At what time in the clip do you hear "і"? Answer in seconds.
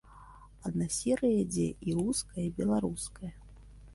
1.91-1.95, 2.47-2.53